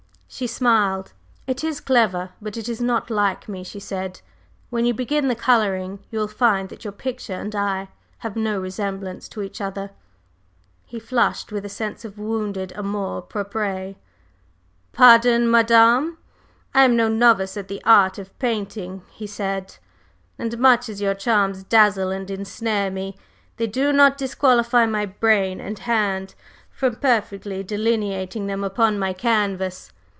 She 0.33 0.47
smiled. 0.47 1.11
"It 1.45 1.61
is 1.61 1.81
clever; 1.81 2.29
but 2.41 2.55
it 2.55 2.69
is 2.69 2.79
not 2.79 3.09
like 3.09 3.49
me," 3.49 3.65
she 3.65 3.81
said. 3.81 4.21
"When 4.69 4.85
you 4.85 4.93
begin 4.93 5.27
the 5.27 5.35
coloring 5.35 5.99
you 6.09 6.19
will 6.19 6.29
find 6.29 6.69
that 6.69 6.85
your 6.85 6.93
picture 6.93 7.33
and 7.33 7.53
I 7.53 7.89
have 8.19 8.37
no 8.37 8.57
resemblance 8.57 9.27
to 9.27 9.41
each 9.41 9.59
other." 9.59 9.91
He 10.85 11.01
flushed 11.01 11.51
with 11.51 11.65
a 11.65 11.69
sense 11.69 12.05
of 12.05 12.17
wounded 12.17 12.71
amour 12.77 13.21
propre. 13.21 13.95
"Pardon, 14.93 15.51
madame! 15.51 16.17
I 16.73 16.85
am 16.85 16.95
no 16.95 17.09
novice 17.09 17.57
at 17.57 17.67
the 17.67 17.83
art 17.83 18.17
of 18.17 18.39
painting," 18.39 19.01
he 19.11 19.27
said; 19.27 19.75
"and 20.39 20.57
much 20.57 20.87
as 20.87 21.01
your 21.01 21.13
charms 21.13 21.63
dazzle 21.65 22.09
and 22.09 22.31
ensnare 22.31 22.89
me, 22.89 23.17
they 23.57 23.67
do 23.67 23.91
not 23.91 24.17
disqualify 24.17 24.85
my 24.85 25.05
brain 25.05 25.59
and 25.59 25.79
hand 25.79 26.35
from 26.69 26.95
perfectly 26.95 27.63
delineating 27.63 28.47
them 28.47 28.63
upon 28.63 28.97
my 28.97 29.11
canvas. 29.11 29.91